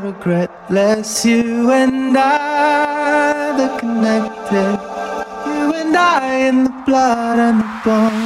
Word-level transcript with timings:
That 0.00 0.26
we 0.70 0.78
are 0.78 1.04
you 1.24 1.70
and 1.70 2.16
I, 2.16 3.56
the 3.56 3.68
connected. 3.78 4.78
You 5.46 5.74
and 5.74 5.96
I 5.96 6.48
in 6.48 6.64
the 6.64 6.82
blood 6.86 7.38
and 7.38 7.60
the 7.60 7.80
bones. 7.84 8.21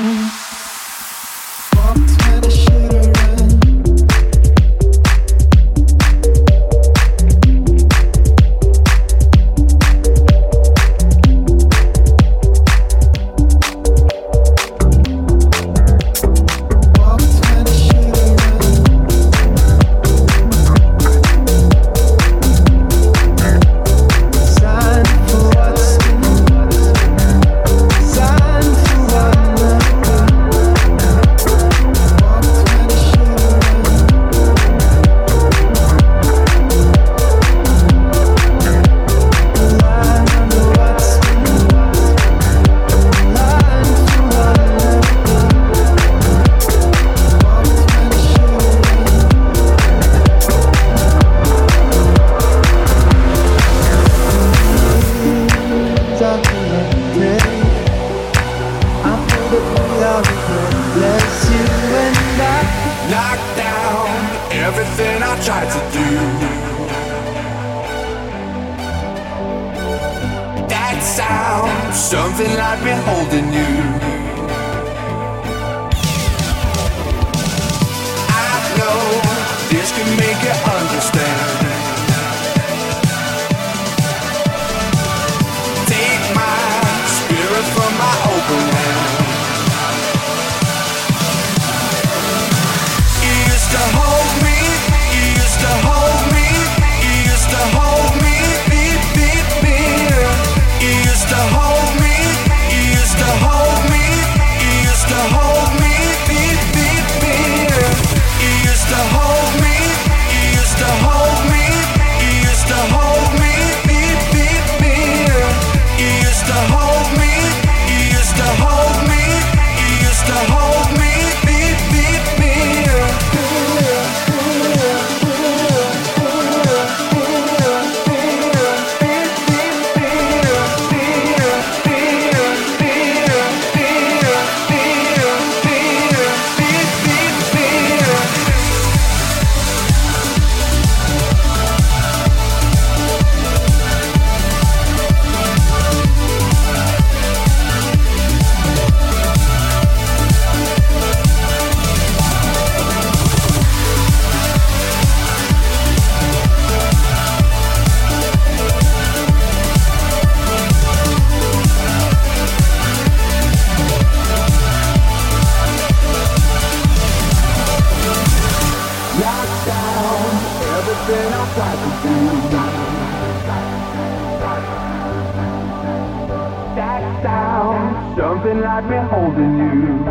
Something 178.16 178.60
like 178.60 178.84
me 178.84 178.96
holding 179.10 179.58
you. 179.58 180.04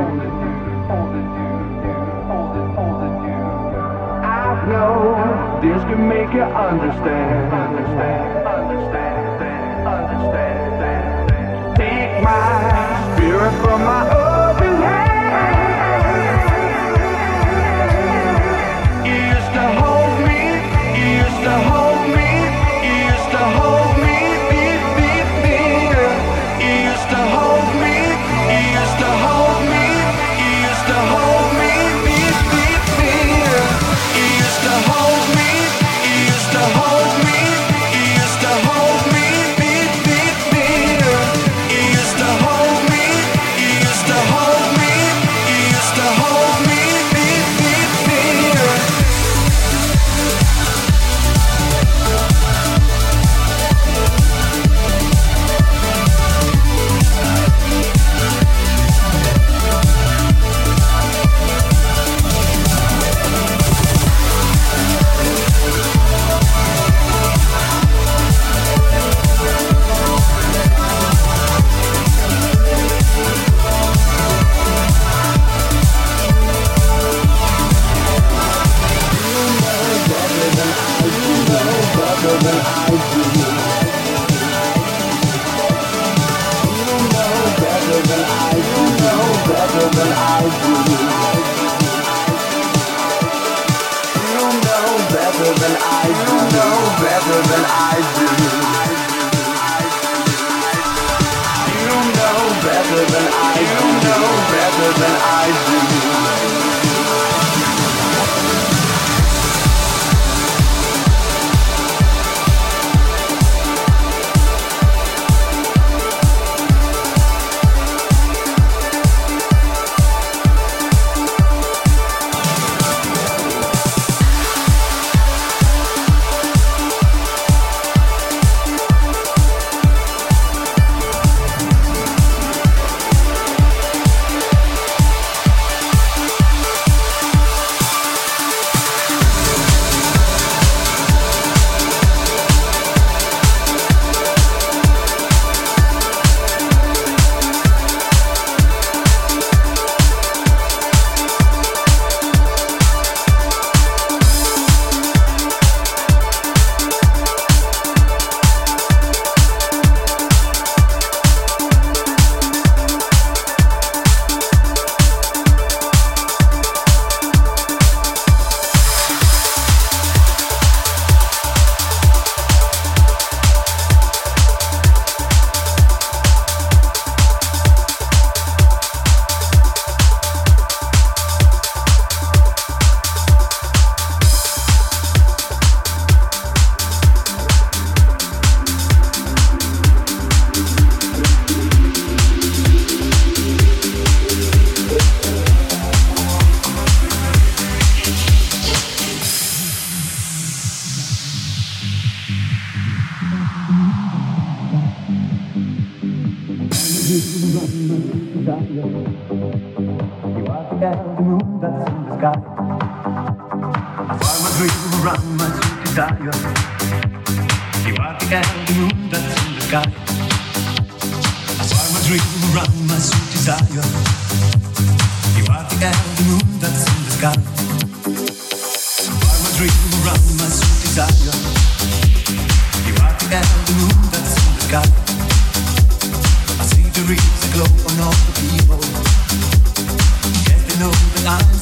I 4.23 4.65
know 4.69 5.59
this 5.61 5.81
can 5.85 6.07
make 6.07 6.31
you 6.33 6.43
understand. 6.43 7.53
Understand, 7.53 8.47
understand, 8.47 9.87
understand, 9.87 10.67
understand. 10.81 11.75
Take 11.77 12.23
my 12.23 13.15
spirit 13.17 13.53
from 13.63 13.81
my 13.81 14.15
own. 14.15 14.24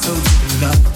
toes 0.04 0.22
to 0.22 0.66
love. 0.66 0.93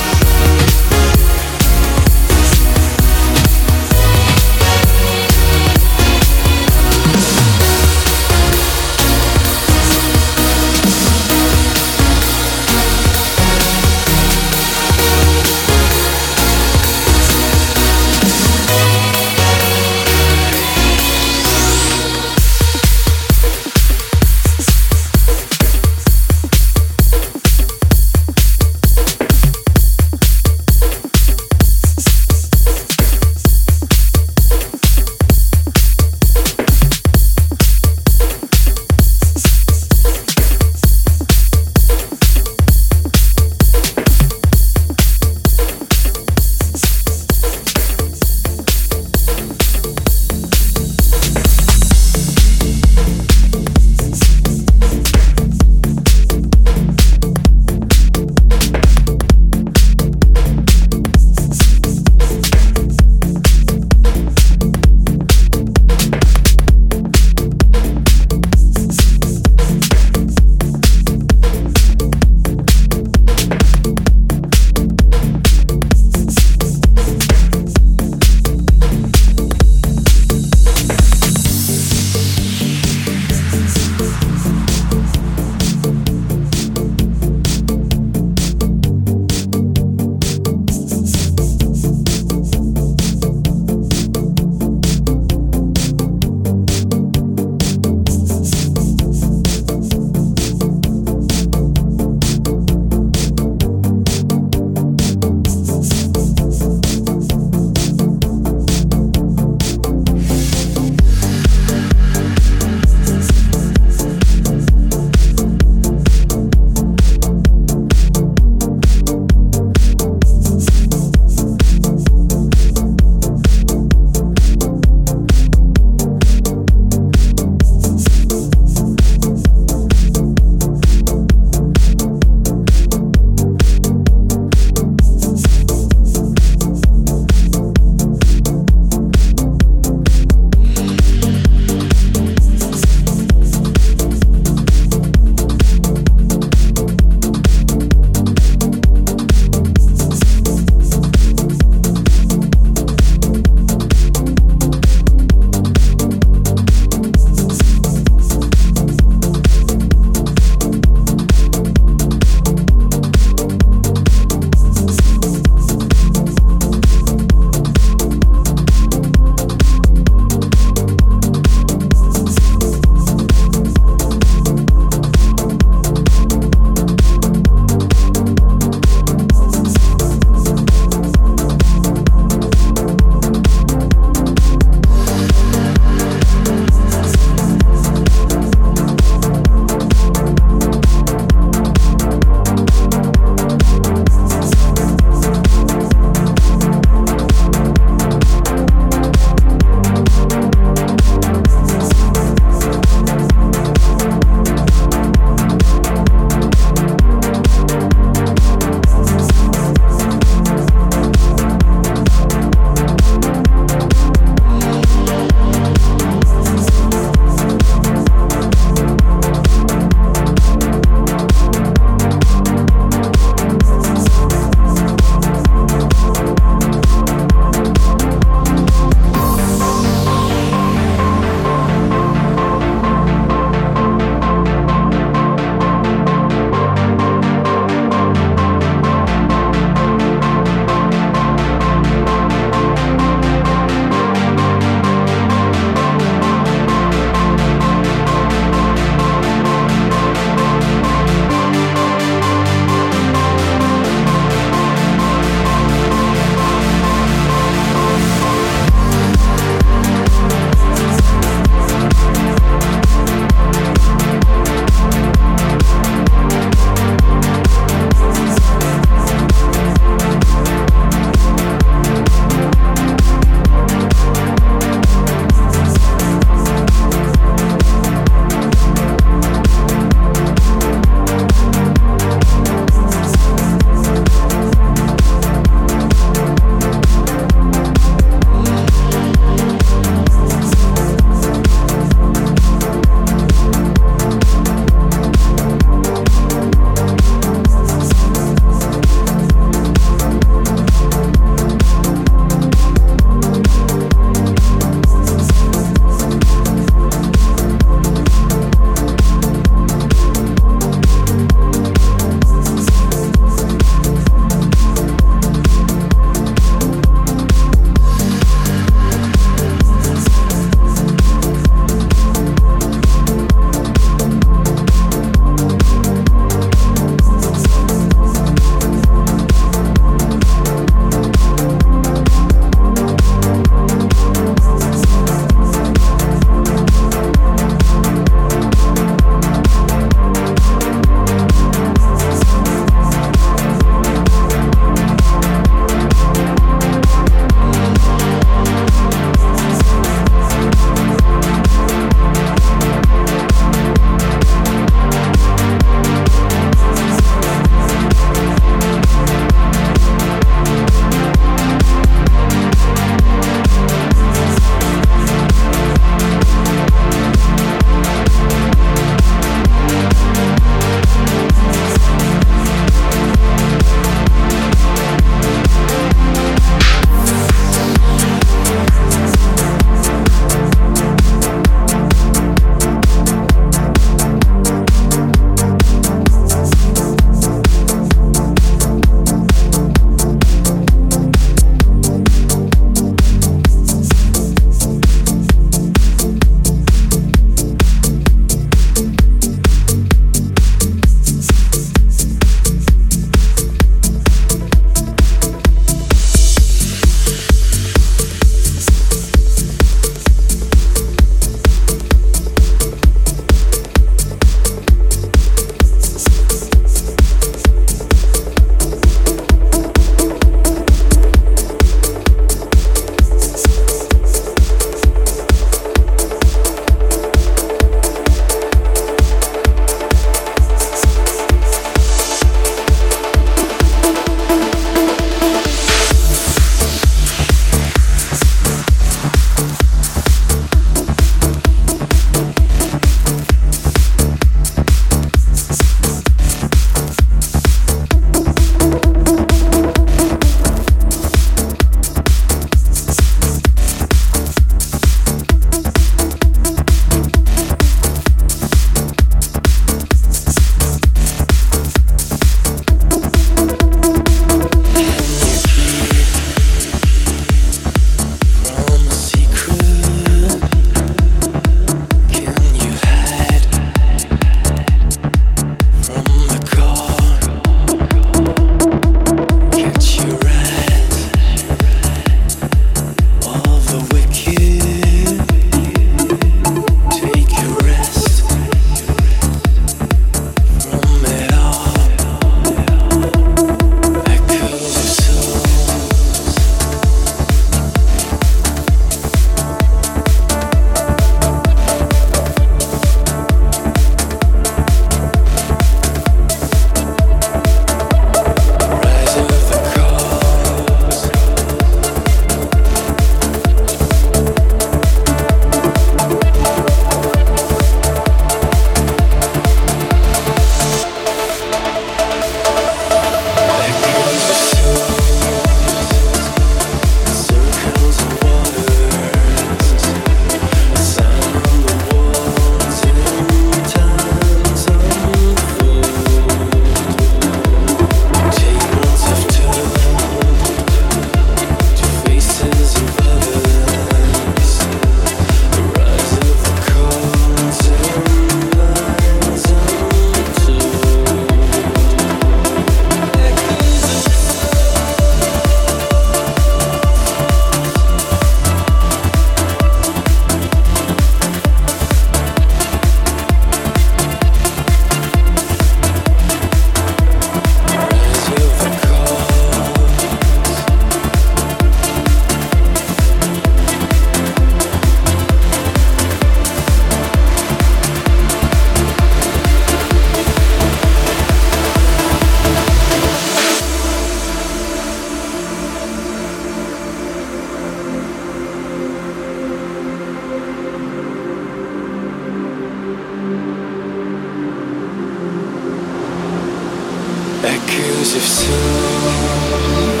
Echoes 597.40 598.16
of 598.16 598.22
sound, 598.22 600.00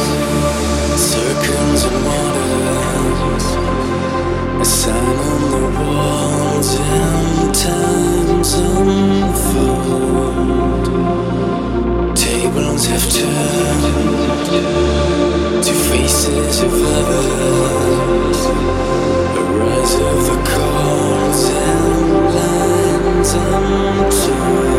circles 0.98 1.84
and 1.84 2.04
waters, 2.04 3.46
a 4.60 4.64
sign 4.64 5.18
on 5.18 5.40
the 5.52 5.60
walls, 5.78 6.70
and 6.80 7.54
times 7.54 8.54
unfold. 8.54 9.86
Tables 12.16 12.86
have 12.86 13.06
turned 13.08 14.42
to 15.62 15.72
faces 15.72 16.60
of 16.60 16.72
lovers, 16.72 18.40
the 19.34 19.42
rise 19.58 19.94
of 19.94 20.26
the 20.26 20.38
cause 20.50 21.44
and 21.50 22.34
lands 22.34 23.32
untold. 23.34 24.78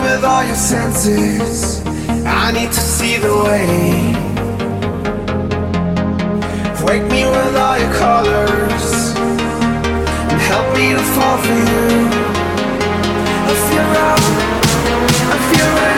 me 0.00 0.10
with 0.10 0.24
all 0.24 0.44
your 0.44 0.56
senses. 0.56 1.82
I 2.24 2.52
need 2.52 2.70
to 2.72 2.80
see 2.80 3.16
the 3.18 3.34
way. 3.44 4.14
Wake 6.84 7.02
me 7.10 7.24
with 7.24 7.56
all 7.56 7.78
your 7.78 7.92
colors 7.94 9.14
and 10.30 10.40
help 10.50 10.66
me 10.74 10.92
to 10.92 11.04
fall 11.14 11.38
for 11.38 11.58
you. 11.70 11.88
I 13.50 13.54
feel 13.66 13.86
right. 13.96 14.22
I 15.32 15.38
feel 15.50 15.70
right. 15.80 15.97